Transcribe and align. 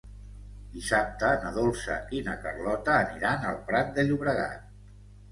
Dissabte 0.75 1.27
na 1.41 1.49
Dolça 1.57 1.97
i 2.19 2.21
na 2.29 2.33
Carlota 2.45 2.95
aniran 3.01 3.45
al 3.51 3.59
Prat 3.69 3.93
de 3.99 4.07
Llobregat. 4.09 4.73